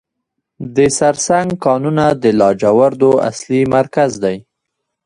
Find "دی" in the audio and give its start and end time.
4.23-4.37